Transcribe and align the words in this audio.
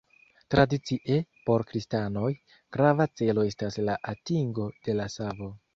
Tradicie, 0.53 1.17
por 1.49 1.65
kristanoj, 1.73 2.33
grava 2.79 3.09
celo 3.21 3.47
estas 3.53 3.83
la 3.91 4.03
atingo 4.15 4.71
de 4.89 5.01
la 5.03 5.13
savo. 5.21 5.57